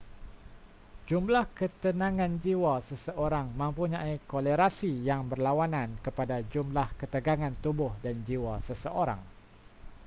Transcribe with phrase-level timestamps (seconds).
[1.09, 9.21] jumlah ketenangan jiwa seseorang mempunyai kolerasi yang berlawanan kepada jumlah ketegangan tubuh dan jiwa seseorang